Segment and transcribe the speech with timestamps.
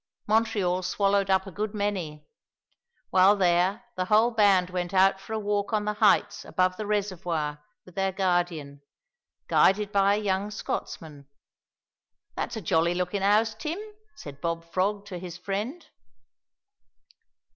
[0.25, 2.25] Montreal swallowed up a good many.
[3.11, 6.87] While there the whole band went out for a walk on the heights above the
[6.87, 8.81] reservoir with their Guardian,
[9.47, 11.27] guided by a young Scotsman.
[12.35, 13.77] "That's a jolly lookin' 'ouse, Tim,"
[14.15, 15.85] said Bob Frog to his friend.